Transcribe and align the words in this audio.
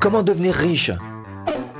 Comment 0.00 0.22
devenir 0.22 0.54
riche? 0.54 0.90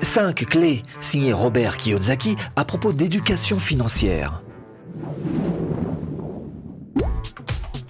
5 0.02 0.44
clés 0.44 0.82
signées 1.00 1.32
Robert 1.32 1.78
Kiyosaki 1.78 2.36
à 2.54 2.66
propos 2.66 2.92
d'éducation 2.92 3.58
financière. 3.58 4.42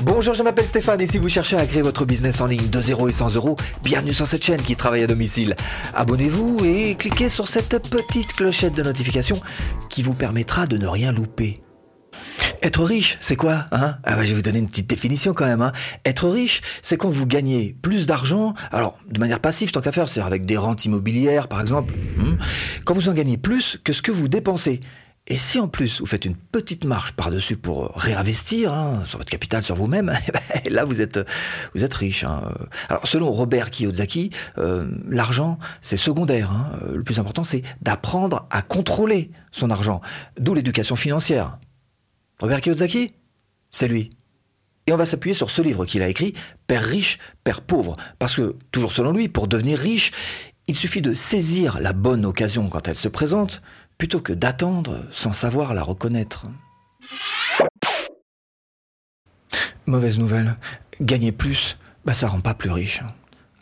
Bonjour, 0.05 0.35
je 0.35 0.45
m'appelle 0.45 0.67
Stéphane 0.67 1.01
et 1.01 1.09
si 1.09 1.19
vous 1.19 1.29
cherchez 1.29 1.57
à 1.57 1.67
créer 1.67 1.83
votre 1.83 2.05
business 2.05 2.41
en 2.41 2.47
ligne 2.47 2.69
de 2.69 2.81
0 2.81 3.09
et 3.09 3.13
100 3.13 3.35
euros, 3.35 3.57
bienvenue 3.83 4.15
sur 4.15 4.29
cette 4.29 4.45
chaîne 4.45 4.63
qui 4.63 4.77
travaille 4.77 5.03
à 5.03 5.09
domicile. 5.09 5.57
Abonnez-vous 5.95 6.65
et 6.65 6.95
cliquez 6.95 7.29
sur 7.29 7.49
cette 7.49 7.89
petite 7.91 8.33
clochette 8.33 8.75
de 8.75 8.85
notification 8.85 9.41
qui 9.89 10.05
vous 10.05 10.15
permettra 10.15 10.67
de 10.67 10.79
ne 10.79 10.87
rien 10.87 11.11
louper. 11.11 11.55
Être 12.63 12.85
riche, 12.85 13.17
c'est 13.23 13.37
quoi 13.37 13.65
hein? 13.73 13.97
Ah 14.05 14.17
bah, 14.17 14.25
Je 14.25 14.29
vais 14.29 14.35
vous 14.35 14.43
donner 14.43 14.59
une 14.59 14.69
petite 14.69 14.89
définition 14.89 15.33
quand 15.33 15.47
même. 15.47 15.63
Hein. 15.63 15.73
Être 16.05 16.29
riche, 16.29 16.61
c'est 16.83 16.97
quand 16.97 17.09
vous 17.09 17.27
gagnez 17.27 17.75
plus 17.81 18.07
d'argent, 18.07 18.55
alors 18.71 18.99
de 19.09 19.19
manière 19.19 19.41
passive 19.41 19.73
tant 19.73 19.81
qu'à 19.81 19.93
faire, 19.93 20.09
c'est 20.09 20.21
avec 20.21 20.45
des 20.45 20.57
rentes 20.57 20.85
immobilières 20.85 21.49
par 21.49 21.61
exemple, 21.61 21.95
hmm. 22.17 22.37
quand 22.85 22.95
vous 22.95 23.09
en 23.09 23.15
gagnez 23.15 23.39
plus 23.39 23.79
que 23.83 23.93
ce 23.93 24.03
que 24.03 24.13
vous 24.13 24.29
dépensez. 24.29 24.81
Et 25.27 25.37
si 25.37 25.61
en 25.61 25.69
plus 25.69 26.01
vous 26.01 26.07
faites 26.07 26.25
une 26.25 26.35
petite 26.35 26.85
marche 26.85 27.13
par-dessus 27.13 27.57
pour 27.57 27.93
réinvestir 27.95 28.75
hein, 28.75 29.03
sur 29.05 29.19
votre 29.19 29.31
capital, 29.31 29.63
sur 29.63 29.77
vous-même, 29.77 30.13
eh 30.29 30.33
ben, 30.33 30.73
là 30.75 30.85
vous 30.85 31.01
êtes 31.01 31.21
vous 31.75 31.85
êtes 31.85 31.95
riche. 31.95 32.25
Alors 32.89 33.07
selon 33.07 33.31
Robert 33.31 33.71
Kiyosaki, 33.71 34.31
euh, 34.59 34.85
l'argent 35.09 35.59
c'est 35.83 35.97
secondaire. 35.97 36.51
Hein. 36.51 36.71
Le 36.93 37.05
plus 37.05 37.21
important 37.21 37.45
c'est 37.45 37.63
d'apprendre 37.81 38.49
à 38.51 38.61
contrôler 38.61 39.31
son 39.53 39.71
argent, 39.71 40.01
d'où 40.39 40.53
l'éducation 40.53 40.97
financière. 40.97 41.59
Robert 42.41 42.63
Kiyosaki 42.63 43.13
C'est 43.71 43.89
lui. 43.89 44.11
Et 44.87 44.93
on 44.93 44.97
va 44.97 45.07
s'appuyer 45.07 45.35
sur 45.35 45.51
ce 45.51 45.63
livre 45.63 45.85
qu'il 45.85 46.03
a 46.03 46.09
écrit, 46.09 46.35
Père 46.67 46.83
riche, 46.83 47.19
Père 47.45 47.61
pauvre. 47.61 47.97
Parce 48.19 48.35
que, 48.35 48.57
toujours 48.73 48.93
selon 48.93 49.13
lui, 49.13 49.29
pour 49.29 49.47
devenir 49.47 49.79
riche, 49.79 50.11
il 50.67 50.75
suffit 50.75 51.03
de 51.03 51.15
saisir 51.15 51.81
la 51.81 51.93
bonne 51.93 52.25
occasion 52.25 52.69
quand 52.69 52.89
elle 52.89 52.97
se 52.97 53.09
présente, 53.09 53.63
plutôt 53.99 54.21
que 54.21 54.33
d'attendre 54.33 55.05
sans 55.11 55.33
savoir 55.33 55.75
la 55.75 55.83
reconnaître. 55.83 56.47
Mauvaise 59.87 60.19
nouvelle, 60.19 60.57
gagner 61.01 61.33
plus, 61.33 61.77
bah 62.05 62.15
ça 62.15 62.29
rend 62.29 62.41
pas 62.41 62.55
plus 62.55 62.71
riche. 62.71 63.03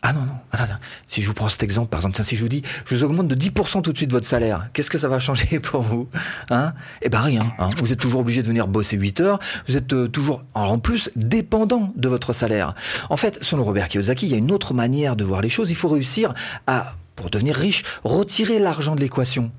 Ah 0.01 0.13
non, 0.13 0.21
non, 0.21 0.33
attends, 0.51 0.63
attends. 0.63 0.79
Si 1.07 1.21
je 1.21 1.27
vous 1.27 1.33
prends 1.33 1.49
cet 1.49 1.61
exemple, 1.61 1.89
par 1.89 1.99
exemple, 1.99 2.23
si 2.23 2.35
je 2.37 2.41
vous 2.41 2.47
dis, 2.47 2.63
je 2.85 2.95
vous 2.95 3.03
augmente 3.03 3.27
de 3.27 3.35
10% 3.35 3.81
tout 3.81 3.91
de 3.91 3.97
suite 3.97 4.11
votre 4.11 4.25
salaire, 4.25 4.69
qu'est-ce 4.71 4.89
que 4.89 4.97
ça 4.97 5.09
va 5.09 5.19
changer 5.19 5.59
pour 5.59 5.81
vous 5.81 6.07
hein? 6.49 6.73
Eh 7.01 7.09
ben 7.09 7.19
rien. 7.19 7.53
Hein. 7.59 7.69
Vous 7.79 7.91
êtes 7.91 7.99
toujours 7.99 8.21
obligé 8.21 8.41
de 8.41 8.47
venir 8.47 8.67
bosser 8.67 8.95
8 8.95 9.19
heures, 9.19 9.39
vous 9.67 9.75
êtes 9.75 9.91
euh, 9.91 10.07
toujours, 10.07 10.43
en 10.53 10.79
plus, 10.79 11.11
dépendant 11.17 11.91
de 11.97 12.07
votre 12.07 12.31
salaire. 12.31 12.75
En 13.09 13.17
fait, 13.17 13.43
selon 13.43 13.63
Robert 13.63 13.89
Kiyosaki, 13.89 14.27
il 14.27 14.31
y 14.31 14.35
a 14.35 14.37
une 14.37 14.51
autre 14.51 14.73
manière 14.73 15.17
de 15.17 15.25
voir 15.25 15.41
les 15.41 15.49
choses. 15.49 15.69
Il 15.69 15.75
faut 15.75 15.89
réussir 15.89 16.33
à, 16.65 16.95
pour 17.17 17.29
devenir 17.29 17.55
riche, 17.55 17.83
retirer 18.05 18.59
l'argent 18.59 18.95
de 18.95 19.01
l'équation 19.01 19.51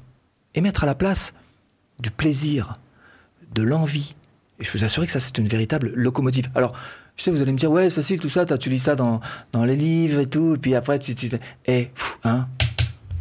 et 0.55 0.63
mettre 0.63 0.85
à 0.85 0.87
la 0.87 0.95
place 0.95 1.35
du 1.99 2.11
plaisir, 2.11 2.73
de 3.55 3.63
l'envie. 3.63 4.15
Et 4.59 4.65
je 4.65 4.71
peux 4.71 4.79
vous 4.79 4.85
assurer 4.85 5.07
que 5.07 5.13
ça, 5.13 5.21
c'est 5.21 5.37
une 5.37 5.49
véritable 5.49 5.93
locomotive. 5.95 6.51
Alors, 6.55 6.73
je 7.21 7.25
sais, 7.27 7.31
vous 7.31 7.43
allez 7.43 7.53
me 7.53 7.59
dire, 7.59 7.71
ouais, 7.71 7.91
c'est 7.91 7.97
facile, 7.97 8.19
tout 8.19 8.31
ça, 8.31 8.47
tu 8.47 8.71
lis 8.71 8.79
ça 8.79 8.95
dans, 8.97 9.21
les 9.67 9.77
livres 9.77 10.21
et 10.21 10.27
tout, 10.27 10.55
et 10.55 10.59
puis 10.59 10.75
après, 10.75 10.99
tu... 10.99 11.15
tu 11.15 11.29
eh, 11.67 11.91
hein 12.25 12.49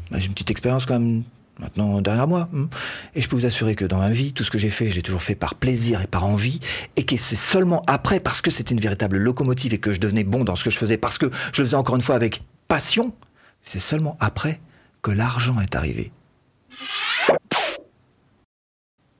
bah, 0.09 0.19
J'ai 0.19 0.27
une 0.27 0.31
petite 0.31 0.51
expérience 0.51 0.85
quand 0.85 0.97
même 0.97 1.23
maintenant 1.59 1.99
derrière 1.99 2.25
moi. 2.25 2.47
Hein. 2.55 2.69
Et 3.13 3.21
je 3.21 3.27
peux 3.27 3.35
vous 3.35 3.45
assurer 3.45 3.75
que 3.75 3.83
dans 3.83 3.97
ma 3.97 4.09
vie, 4.09 4.31
tout 4.31 4.45
ce 4.45 4.51
que 4.51 4.57
j'ai 4.57 4.69
fait, 4.69 4.87
je 4.87 4.95
l'ai 4.95 5.01
toujours 5.01 5.21
fait 5.21 5.35
par 5.35 5.53
plaisir 5.53 6.01
et 6.01 6.07
par 6.07 6.25
envie, 6.25 6.61
et 6.95 7.03
que 7.03 7.17
c'est 7.17 7.35
seulement 7.35 7.83
après, 7.87 8.21
parce 8.21 8.39
que 8.39 8.51
c'était 8.51 8.73
une 8.73 8.79
véritable 8.79 9.17
locomotive 9.17 9.73
et 9.73 9.79
que 9.79 9.91
je 9.91 9.99
devenais 9.99 10.23
bon 10.23 10.45
dans 10.45 10.55
ce 10.55 10.63
que 10.63 10.69
je 10.69 10.77
faisais, 10.77 10.95
parce 10.95 11.17
que 11.17 11.29
je 11.51 11.61
le 11.61 11.67
faisais 11.67 11.75
encore 11.75 11.97
une 11.97 12.01
fois 12.01 12.15
avec 12.15 12.41
passion, 12.69 13.13
c'est 13.63 13.79
seulement 13.79 14.15
après 14.21 14.61
que 15.01 15.11
l'argent 15.11 15.59
est 15.59 15.75
arrivé. 15.75 16.13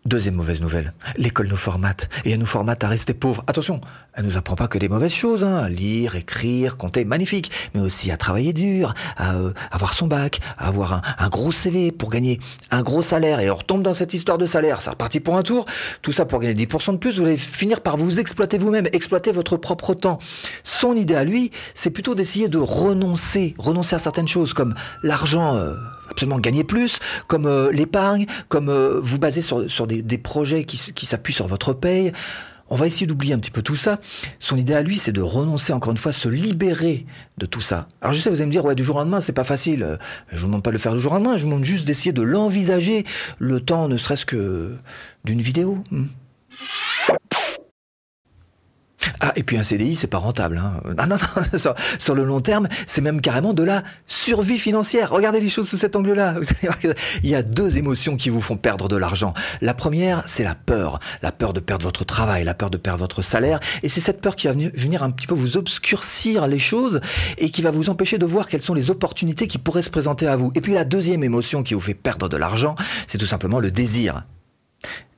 Deuxième 0.06 0.36
mauvaise 0.36 0.62
nouvelle, 0.62 0.94
l'école 1.18 1.50
nous 1.50 1.58
formate, 1.58 2.08
et 2.24 2.32
elle 2.32 2.40
nous 2.40 2.46
formate 2.46 2.86
à 2.86 2.88
rester 2.88 3.14
pauvres. 3.14 3.44
Attention, 3.48 3.82
elle 4.14 4.24
nous 4.24 4.38
apprend 4.38 4.56
pas 4.56 4.70
que 4.70 4.78
des 4.78 4.88
mauvaises 4.88 5.12
choses, 5.12 5.44
hein. 5.44 5.68
lire, 5.68 6.16
écrire, 6.16 6.78
compter, 6.78 7.04
magnifique, 7.04 7.52
mais 7.76 7.82
aussi 7.82 8.10
à 8.10 8.16
travailler 8.16 8.54
dur, 8.54 8.94
à 9.18 9.36
euh, 9.36 9.52
avoir 9.72 9.94
son 9.94 10.08
bac, 10.08 10.40
à 10.58 10.70
avoir 10.70 11.02
un, 11.18 11.28
gros 11.28 11.52
CV 11.52 11.92
pour 11.92 12.12
gagner 12.12 12.40
un 12.72 12.82
gros 12.82 13.02
salaire, 13.02 13.42
et 13.42 13.52
on 13.52 13.56
retombe 13.56 13.84
dans 13.84 13.94
cette 13.94 14.14
histoire 14.14 14.38
de 14.38 14.46
salaire, 14.46 14.80
c'est 14.80 14.90
reparti 14.90 15.20
pour 15.20 15.36
un 15.36 15.44
tour, 15.44 15.66
tout 16.02 16.14
ça 16.14 16.26
pour 16.26 16.40
gagner 16.40 16.66
10% 16.66 16.94
de 16.94 16.98
plus, 16.98 17.20
vous 17.20 17.26
allez 17.26 17.36
finir 17.36 17.82
par 17.82 17.98
vous 17.98 18.22
exploiter 18.22 18.58
vous-même, 18.58 18.88
exploiter 18.94 19.34
votre 19.34 19.58
propre 19.58 19.96
temps. 19.96 20.20
Son 20.64 20.96
idée 20.96 21.16
à 21.16 21.26
lui, 21.26 21.52
c'est 21.74 21.92
plutôt 21.92 22.16
d'essayer 22.16 22.48
de 22.48 22.58
renoncer, 22.58 23.54
renoncer 23.58 23.98
à 23.98 24.00
certaines 24.00 24.30
choses, 24.30 24.54
comme 24.54 24.76
l'argent... 25.04 25.58
Euh, 25.58 25.76
absolument 26.20 26.40
gagner 26.40 26.66
plus, 26.66 27.00
comme 27.28 27.46
euh, 27.46 27.72
l'épargne, 27.72 28.26
comme 28.50 28.68
euh, 28.68 29.00
vous 29.02 29.20
baser 29.20 29.40
sur, 29.40 29.88
des, 29.88 30.18
projets 30.18 30.66
qui, 30.66 31.06
s'appuient 31.06 31.34
sur 31.34 31.48
votre 31.48 31.72
paye. 31.72 32.12
On 32.70 32.76
va 32.76 32.88
essayer 32.88 33.08
d'oublier 33.08 33.34
un 33.34 33.40
petit 33.40 33.52
peu 33.52 33.62
tout 33.62 33.78
ça. 33.78 34.02
Son 34.38 34.58
idée 34.58 34.74
à 34.74 34.82
lui, 34.82 34.98
c'est 34.98 35.14
de 35.14 35.22
renoncer 35.22 35.72
encore 35.72 35.94
une 35.94 35.98
fois, 35.98 36.12
se 36.12 36.28
libérer 36.28 37.06
de 37.38 37.46
tout 37.46 37.62
ça. 37.62 37.88
Alors 38.02 38.12
je 38.12 38.20
sais, 38.20 38.30
vous 38.30 38.36
allez 38.36 38.48
me 38.48 38.52
dire, 38.52 38.66
ouais, 38.66 38.76
du 38.76 38.84
jour 38.84 38.98
au 38.98 39.00
lendemain, 39.00 39.22
c'est 39.22 39.32
pas 39.32 39.46
facile. 39.46 39.98
Je 40.34 40.42
vous 40.42 40.48
demande 40.48 40.62
pas 40.62 40.72
de 40.72 40.74
le 40.74 40.80
faire 40.80 40.94
du 40.94 41.00
jour 41.00 41.14
au 41.14 41.16
lendemain, 41.16 41.38
je 41.38 41.44
vous 41.44 41.50
demande 41.50 41.64
juste 41.64 41.88
d'essayer 41.88 42.12
de 42.12 42.22
l'envisager 42.22 43.06
le 43.40 43.62
temps, 43.62 43.88
ne 43.88 43.96
serait-ce 43.96 44.26
que 44.26 44.76
d'une 45.24 45.40
vidéo. 45.40 45.82
Hmm. 45.90 46.08
Ah, 49.22 49.34
et 49.36 49.44
puis 49.44 49.58
un 49.58 49.64
CDI, 49.64 49.96
c'est 49.96 50.08
pas 50.08 50.18
rentable. 50.18 50.58
Hein. 50.58 50.82
Ah 50.98 51.06
non, 51.06 51.18
non, 51.18 51.74
sur, 52.00 52.16
le 52.16 52.24
long 52.24 52.40
terme, 52.40 52.70
c'est 52.88 53.02
même 53.02 53.20
carrément 53.20 53.54
de 53.54 53.64
la 53.64 53.84
survie 54.08 54.58
financière. 54.58 55.10
Regardez 55.12 55.42
les 55.42 55.50
choses 55.50 55.68
sous 55.68 55.78
cet 55.78 55.96
angle-là. 55.98 56.36
Il 57.24 57.30
y 57.30 57.36
a 57.36 57.44
deux 57.44 57.78
émotions 57.78 58.16
qui 58.16 58.30
vous 58.30 58.40
font 58.40 58.56
perdre 58.56 58.88
de 58.88 58.96
l'argent. 58.96 59.34
La 59.62 59.74
première, 59.74 60.24
c'est 60.26 60.44
la 60.44 60.56
peur. 60.56 61.00
La 61.22 61.34
peur 61.34 61.52
de 61.52 61.60
perdre 61.60 61.84
votre 61.84 62.06
travail, 62.06 62.46
la 62.46 62.54
peur 62.54 62.70
de 62.70 62.78
perdre 62.78 63.00
votre 63.00 63.22
salaire. 63.22 63.60
Et 63.84 63.90
c'est 63.90 64.00
cette 64.00 64.22
peur 64.22 64.38
qui 64.38 64.48
va 64.48 64.54
venir 64.54 65.04
un 65.04 65.12
petit 65.12 65.28
peu 65.28 65.36
vous 65.36 65.58
obscurcir 65.58 66.48
les 66.48 66.60
choses 66.60 67.02
et 67.38 67.50
qui 67.50 67.62
va 67.62 67.72
vous 67.72 67.90
empêcher 67.90 68.18
de 68.18 68.26
voir 68.26 68.48
quelles 68.48 68.62
sont 68.62 68.74
les 68.74 68.90
opportunités 68.90 69.48
qui 69.48 69.58
pourraient 69.58 69.82
se 69.82 69.90
présenter 69.90 70.28
à 70.28 70.38
vous. 70.38 70.52
Et 70.56 70.62
puis 70.62 70.74
la 70.74 70.86
deuxième 70.86 71.24
émotion 71.24 71.62
qui 71.64 71.74
vous 71.74 71.80
fait 71.82 71.94
perdre 71.94 72.30
de 72.30 72.38
l'argent, 72.38 72.76
c'est 73.08 73.18
tout 73.18 73.26
simplement 73.26 73.60
le 73.60 73.70
désir. 73.72 74.24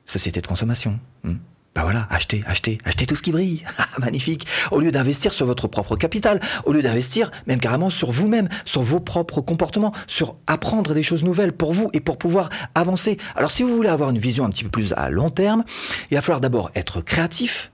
Société 0.06 0.42
de 0.42 0.48
consommation. 0.48 1.00
Hmm. 1.24 1.36
Bah 1.74 1.84
voilà, 1.84 2.06
achetez, 2.10 2.44
achetez, 2.48 2.80
achetez 2.84 3.06
tout 3.06 3.16
ce 3.16 3.22
qui 3.22 3.32
brille. 3.32 3.64
Ah, 3.78 4.00
magnifique. 4.00 4.48
Au 4.72 4.80
lieu 4.80 4.92
d'investir 4.92 5.34
sur 5.34 5.46
votre 5.46 5.68
propre 5.68 5.98
capital, 5.98 6.40
au 6.66 6.72
lieu 6.72 6.82
d'investir 6.82 7.30
même 7.46 7.60
carrément 7.60 7.90
sur 7.90 8.12
vous-même, 8.12 8.48
sur 8.64 8.84
vos 8.84 9.02
propres 9.02 9.42
comportements, 9.42 9.92
sur 10.08 10.38
apprendre 10.48 10.94
des 10.94 11.04
choses 11.04 11.24
nouvelles 11.24 11.52
pour 11.52 11.74
vous 11.74 11.90
et 11.92 12.00
pour 12.00 12.18
pouvoir 12.18 12.50
avancer. 12.74 13.18
Alors 13.36 13.52
si 13.52 13.64
vous 13.64 13.76
voulez 13.76 13.90
avoir 13.90 14.12
une 14.12 14.18
vision 14.18 14.46
un 14.46 14.50
petit 14.50 14.64
peu 14.64 14.70
plus 14.70 14.94
à 14.94 15.10
long 15.10 15.30
terme, 15.30 15.66
il 16.10 16.16
va 16.16 16.22
falloir 16.22 16.40
d'abord 16.40 16.72
être 16.74 17.02
créatif, 17.02 17.72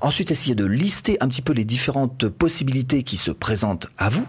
Ensuite, 0.00 0.30
essayer 0.30 0.54
de 0.54 0.64
lister 0.64 1.18
un 1.20 1.28
petit 1.28 1.42
peu 1.42 1.52
les 1.52 1.64
différentes 1.64 2.28
possibilités 2.28 3.02
qui 3.02 3.16
se 3.16 3.30
présentent 3.30 3.88
à 3.98 4.08
vous. 4.08 4.26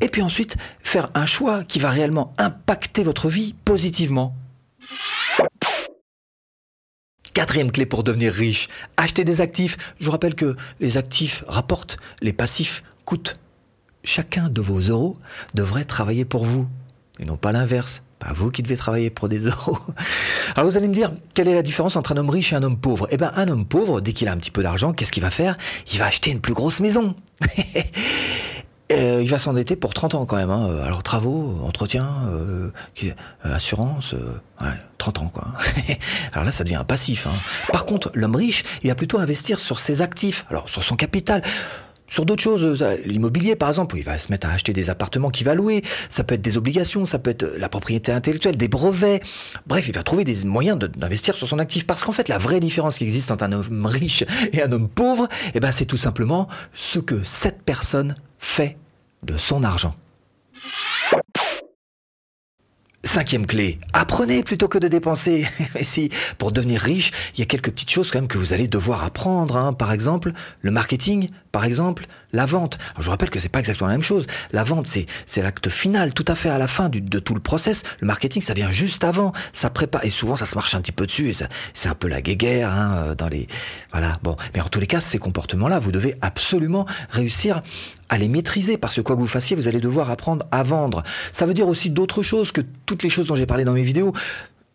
Et 0.00 0.08
puis 0.08 0.22
ensuite, 0.22 0.56
faire 0.80 1.10
un 1.14 1.26
choix 1.26 1.64
qui 1.64 1.78
va 1.78 1.90
réellement 1.90 2.32
impacter 2.38 3.02
votre 3.02 3.28
vie 3.28 3.54
positivement. 3.64 4.34
Quatrième 7.36 7.70
clé 7.70 7.84
pour 7.84 8.02
devenir 8.02 8.32
riche, 8.32 8.66
acheter 8.96 9.22
des 9.22 9.42
actifs. 9.42 9.76
Je 9.98 10.06
vous 10.06 10.10
rappelle 10.10 10.34
que 10.34 10.56
les 10.80 10.96
actifs 10.96 11.44
rapportent, 11.46 11.98
les 12.22 12.32
passifs 12.32 12.82
coûtent. 13.04 13.38
Chacun 14.04 14.48
de 14.48 14.62
vos 14.62 14.78
euros 14.78 15.18
devrait 15.52 15.84
travailler 15.84 16.24
pour 16.24 16.46
vous, 16.46 16.66
et 17.20 17.26
non 17.26 17.36
pas 17.36 17.52
l'inverse. 17.52 18.02
Pas 18.20 18.32
vous 18.32 18.48
qui 18.48 18.62
devez 18.62 18.78
travailler 18.78 19.10
pour 19.10 19.28
des 19.28 19.40
euros. 19.48 19.76
Alors 20.54 20.70
vous 20.70 20.78
allez 20.78 20.88
me 20.88 20.94
dire, 20.94 21.12
quelle 21.34 21.48
est 21.48 21.54
la 21.54 21.60
différence 21.60 21.96
entre 21.96 22.12
un 22.12 22.16
homme 22.16 22.30
riche 22.30 22.54
et 22.54 22.56
un 22.56 22.62
homme 22.62 22.78
pauvre? 22.78 23.06
Eh 23.10 23.18
bien, 23.18 23.30
un 23.36 23.48
homme 23.48 23.66
pauvre, 23.66 24.00
dès 24.00 24.14
qu'il 24.14 24.28
a 24.28 24.32
un 24.32 24.38
petit 24.38 24.50
peu 24.50 24.62
d'argent, 24.62 24.94
qu'est-ce 24.94 25.12
qu'il 25.12 25.22
va 25.22 25.30
faire? 25.30 25.58
Il 25.92 25.98
va 25.98 26.06
acheter 26.06 26.30
une 26.30 26.40
plus 26.40 26.54
grosse 26.54 26.80
maison. 26.80 27.14
Euh, 28.92 29.20
il 29.20 29.28
va 29.28 29.38
s'endetter 29.38 29.74
pour 29.74 29.94
30 29.94 30.14
ans 30.14 30.26
quand 30.26 30.36
même. 30.36 30.50
Hein. 30.50 30.78
Alors 30.84 31.02
travaux, 31.02 31.58
entretien, 31.64 32.08
euh, 32.30 32.70
euh 33.02 33.12
assurance, 33.42 34.14
euh, 34.14 34.40
ouais, 34.60 34.74
30 34.98 35.18
ans 35.18 35.30
quoi. 35.32 35.48
Alors 36.32 36.44
là, 36.44 36.52
ça 36.52 36.62
devient 36.62 36.76
un 36.76 36.84
passif. 36.84 37.26
Hein. 37.26 37.34
Par 37.72 37.84
contre, 37.84 38.10
l'homme 38.14 38.36
riche, 38.36 38.64
il 38.82 38.88
va 38.88 38.94
plutôt 38.94 39.18
investir 39.18 39.58
sur 39.58 39.80
ses 39.80 40.02
actifs, 40.02 40.44
alors 40.50 40.68
sur 40.68 40.84
son 40.84 40.94
capital. 40.94 41.42
Sur 42.08 42.24
d'autres 42.24 42.42
choses, 42.42 42.84
l'immobilier 43.04 43.56
par 43.56 43.68
exemple, 43.68 43.96
il 43.98 44.04
va 44.04 44.16
se 44.16 44.30
mettre 44.30 44.46
à 44.46 44.52
acheter 44.52 44.72
des 44.72 44.90
appartements 44.90 45.30
qu'il 45.30 45.44
va 45.44 45.56
louer, 45.56 45.82
ça 46.08 46.22
peut 46.22 46.36
être 46.36 46.40
des 46.40 46.56
obligations, 46.56 47.04
ça 47.04 47.18
peut 47.18 47.30
être 47.30 47.44
la 47.58 47.68
propriété 47.68 48.12
intellectuelle, 48.12 48.56
des 48.56 48.68
brevets, 48.68 49.20
bref, 49.66 49.88
il 49.88 49.92
va 49.92 50.04
trouver 50.04 50.22
des 50.22 50.44
moyens 50.44 50.78
d'investir 50.78 51.34
sur 51.34 51.48
son 51.48 51.58
actif. 51.58 51.84
Parce 51.84 52.04
qu'en 52.04 52.12
fait, 52.12 52.28
la 52.28 52.38
vraie 52.38 52.60
différence 52.60 52.98
qui 52.98 53.04
existe 53.04 53.32
entre 53.32 53.42
un 53.42 53.50
homme 53.50 53.86
riche 53.86 54.22
et 54.52 54.62
un 54.62 54.70
homme 54.70 54.88
pauvre, 54.88 55.26
eh 55.54 55.58
ben, 55.58 55.72
c'est 55.72 55.84
tout 55.84 55.96
simplement 55.96 56.46
ce 56.72 57.00
que 57.00 57.24
cette 57.24 57.62
personne 57.64 58.14
fait 58.46 58.78
de 59.22 59.36
son 59.36 59.64
argent. 59.64 59.94
Cinquième 63.02 63.46
clé, 63.46 63.78
apprenez 63.92 64.42
plutôt 64.42 64.66
que 64.66 64.78
de 64.78 64.88
dépenser. 64.88 65.46
Mais 65.74 65.84
si, 65.84 66.10
pour 66.38 66.50
devenir 66.50 66.80
riche, 66.80 67.12
il 67.34 67.40
y 67.40 67.42
a 67.42 67.46
quelques 67.46 67.70
petites 67.70 67.90
choses 67.90 68.10
quand 68.10 68.18
même 68.18 68.28
que 68.28 68.36
vous 68.36 68.52
allez 68.52 68.66
devoir 68.66 69.04
apprendre. 69.04 69.56
Hein. 69.56 69.72
Par 69.72 69.92
exemple, 69.92 70.32
le 70.60 70.70
marketing, 70.70 71.30
par 71.52 71.64
exemple, 71.64 72.06
la 72.32 72.46
vente. 72.46 72.78
je 72.98 73.04
vous 73.04 73.10
rappelle 73.10 73.30
que 73.30 73.38
c'est 73.38 73.48
pas 73.48 73.60
exactement 73.60 73.88
la 73.88 73.94
même 73.94 74.02
chose. 74.02 74.26
La 74.52 74.64
vente, 74.64 74.88
c'est 74.88 75.42
l'acte 75.42 75.70
final, 75.70 76.12
tout 76.12 76.24
à 76.26 76.34
fait 76.34 76.50
à 76.50 76.58
la 76.58 76.66
fin 76.66 76.88
de 76.88 77.18
tout 77.18 77.34
le 77.34 77.40
process. 77.40 77.84
Le 78.00 78.06
marketing, 78.06 78.42
ça 78.42 78.54
vient 78.54 78.70
juste 78.70 79.04
avant. 79.04 79.32
Ça 79.52 79.70
prépare 79.70 80.04
et 80.04 80.10
souvent 80.10 80.36
ça 80.36 80.44
se 80.44 80.56
marche 80.56 80.74
un 80.74 80.80
petit 80.80 80.92
peu 80.92 81.06
dessus 81.06 81.34
c'est 81.74 81.88
un 81.88 81.94
peu 81.94 82.08
la 82.08 82.20
guéguerre 82.20 82.70
hein, 82.70 83.14
dans 83.16 83.28
les 83.28 83.46
voilà. 83.92 84.18
Bon, 84.22 84.36
mais 84.54 84.60
en 84.60 84.68
tous 84.68 84.80
les 84.80 84.86
cas, 84.86 85.00
ces 85.00 85.18
comportements-là, 85.18 85.78
vous 85.78 85.92
devez 85.92 86.16
absolument 86.20 86.86
réussir 87.10 87.62
à 88.08 88.18
les 88.18 88.28
maîtriser 88.28 88.76
parce 88.78 88.94
que 88.94 89.00
quoi 89.00 89.16
que 89.16 89.20
vous 89.20 89.26
fassiez, 89.26 89.56
vous 89.56 89.68
allez 89.68 89.80
devoir 89.80 90.10
apprendre 90.10 90.46
à 90.50 90.62
vendre. 90.62 91.02
Ça 91.32 91.46
veut 91.46 91.54
dire 91.54 91.68
aussi 91.68 91.90
d'autres 91.90 92.22
choses 92.22 92.52
que 92.52 92.60
toutes 92.86 93.02
les 93.02 93.08
choses 93.08 93.26
dont 93.26 93.34
j'ai 93.34 93.46
parlé 93.46 93.64
dans 93.64 93.72
mes 93.72 93.82
vidéos. 93.82 94.12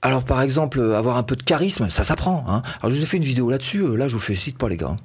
Alors 0.01 0.23
par 0.23 0.41
exemple, 0.41 0.81
avoir 0.95 1.17
un 1.17 1.23
peu 1.23 1.35
de 1.35 1.43
charisme, 1.43 1.89
ça 1.89 2.03
s'apprend. 2.03 2.43
Hein. 2.47 2.63
Alors 2.81 2.91
je 2.91 2.97
vous 2.97 3.03
ai 3.03 3.05
fait 3.05 3.17
une 3.17 3.23
vidéo 3.23 3.49
là-dessus, 3.49 3.81
euh, 3.81 3.95
là 3.95 4.07
je 4.07 4.13
vous 4.13 4.21
félicite 4.21 4.57
pas 4.57 4.67
les 4.67 4.77
gars. 4.77 4.95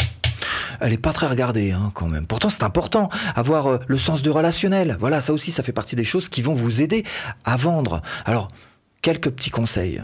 Elle 0.80 0.92
est 0.92 0.98
pas 0.98 1.12
très 1.12 1.26
regardée 1.26 1.72
hein, 1.72 1.90
quand 1.94 2.08
même. 2.08 2.26
Pourtant 2.26 2.48
c'est 2.48 2.62
important, 2.62 3.08
avoir 3.34 3.66
euh, 3.66 3.78
le 3.86 3.98
sens 3.98 4.22
du 4.22 4.30
relationnel. 4.30 4.96
Voilà, 4.98 5.20
ça 5.20 5.32
aussi 5.32 5.50
ça 5.50 5.62
fait 5.62 5.72
partie 5.72 5.96
des 5.96 6.04
choses 6.04 6.28
qui 6.28 6.42
vont 6.42 6.54
vous 6.54 6.82
aider 6.82 7.04
à 7.44 7.56
vendre. 7.56 8.02
Alors, 8.24 8.48
quelques 9.02 9.30
petits 9.30 9.50
conseils. 9.50 10.02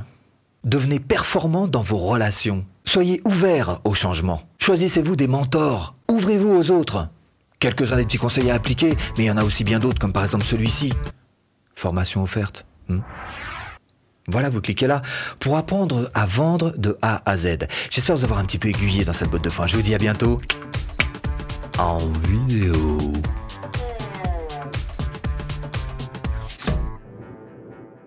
Devenez 0.65 1.01
performant 1.01 1.67
dans 1.67 1.83
vos 1.83 1.97
relations. 1.97 2.65
Soyez 2.85 3.21
ouvert 3.25 3.81
au 3.85 3.95
changement. 3.95 4.43
Choisissez-vous 4.59 5.17
des 5.17 5.27
mentors. 5.27 5.95
Ouvrez-vous 6.09 6.51
aux 6.51 6.71
autres. 6.71 7.09
Quelques-uns 7.63 7.97
des 7.97 8.05
petits 8.05 8.19
conseils 8.19 8.51
à 8.51 8.55
appliquer, 8.55 8.97
mais 9.17 9.23
il 9.23 9.27
y 9.27 9.31
en 9.31 9.37
a 9.37 9.45
aussi 9.45 9.63
bien 9.63 9.79
d'autres, 9.79 10.01
comme 10.01 10.13
par 10.13 10.25
exemple 10.25 10.45
celui-ci. 10.45 10.93
Formation 11.77 12.21
offerte. 12.21 12.67
Hmm. 12.89 12.99
voilà, 14.27 14.49
vous 14.49 14.61
cliquez 14.61 14.89
là 14.89 15.01
pour 15.39 15.57
apprendre 15.57 16.11
à 16.13 16.27
vendre 16.27 16.75
de 16.77 16.99
A 17.03 17.23
à 17.25 17.37
Z. 17.37 17.69
J'espère 17.89 18.17
vous 18.17 18.25
avoir 18.25 18.41
un 18.41 18.45
petit 18.47 18.59
peu 18.59 18.67
aiguillé 18.67 19.05
dans 19.05 19.13
cette 19.13 19.31
botte 19.31 19.45
de 19.45 19.49
foin. 19.49 19.69
Je 19.69 19.77
vous 19.77 19.83
dis 19.83 19.95
à 19.95 19.99
bientôt 19.99 20.41
en 21.79 21.99
vidéo. 21.99 23.13